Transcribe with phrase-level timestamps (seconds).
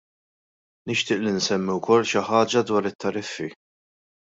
[0.87, 3.49] Nixtieq li nsemmi wkoll xi ħaġa dwar it-tariffi.